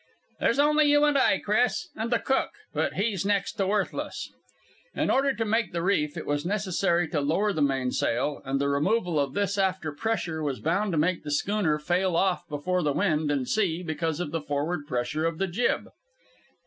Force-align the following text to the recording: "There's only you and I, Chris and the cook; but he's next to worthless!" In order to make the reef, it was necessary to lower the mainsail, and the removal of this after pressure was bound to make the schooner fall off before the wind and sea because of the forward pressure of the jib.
"There's 0.39 0.57
only 0.57 0.85
you 0.85 1.05
and 1.05 1.15
I, 1.15 1.37
Chris 1.37 1.89
and 1.95 2.09
the 2.11 2.17
cook; 2.17 2.49
but 2.73 2.95
he's 2.95 3.23
next 3.23 3.53
to 3.57 3.67
worthless!" 3.67 4.31
In 4.95 5.11
order 5.11 5.31
to 5.35 5.45
make 5.45 5.73
the 5.73 5.83
reef, 5.83 6.17
it 6.17 6.25
was 6.25 6.43
necessary 6.43 7.07
to 7.09 7.21
lower 7.21 7.53
the 7.53 7.61
mainsail, 7.61 8.41
and 8.43 8.59
the 8.59 8.67
removal 8.67 9.19
of 9.19 9.35
this 9.35 9.59
after 9.59 9.91
pressure 9.91 10.41
was 10.41 10.59
bound 10.59 10.91
to 10.93 10.97
make 10.97 11.21
the 11.23 11.29
schooner 11.29 11.77
fall 11.77 12.15
off 12.15 12.49
before 12.49 12.81
the 12.81 12.93
wind 12.93 13.29
and 13.29 13.47
sea 13.47 13.83
because 13.83 14.19
of 14.19 14.31
the 14.31 14.41
forward 14.41 14.87
pressure 14.87 15.27
of 15.27 15.37
the 15.37 15.45
jib. 15.45 15.91